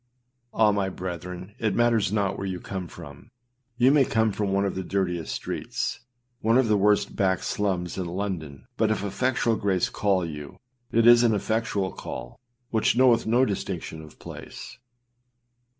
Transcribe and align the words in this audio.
Ah! 0.51 0.71
my 0.71 0.89
brethren, 0.89 1.53
it 1.59 1.75
matters 1.75 2.11
not 2.11 2.35
where 2.35 2.47
you 2.47 2.59
come 2.59 2.87
from; 2.87 3.29
you 3.77 3.91
may 3.91 4.03
come 4.03 4.31
from 4.31 4.51
one 4.51 4.65
of 4.65 4.73
the 4.73 4.81
dirtiest 4.83 5.31
streets, 5.35 5.99
one 6.39 6.57
of 6.57 6.67
the 6.67 6.75
worst 6.75 7.15
back 7.15 7.43
slums 7.43 7.99
in 7.99 8.07
London 8.07 8.65
but 8.77 8.89
if 8.89 9.03
effectual 9.03 9.55
grace 9.55 9.89
call 9.89 10.25
you, 10.25 10.57
it 10.91 11.05
is 11.05 11.21
an 11.21 11.35
effectual 11.35 11.91
call, 11.91 12.39
which 12.71 12.97
knoweth 12.97 13.27
no 13.27 13.45
distinction 13.45 14.01
of 14.01 14.17
place. 14.17 14.79